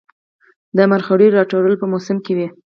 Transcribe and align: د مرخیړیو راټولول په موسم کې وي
د 0.77 0.79
مرخیړیو 0.91 1.35
راټولول 1.37 1.75
په 1.79 1.85
موسم 1.91 2.17
کې 2.25 2.33
وي 2.37 2.47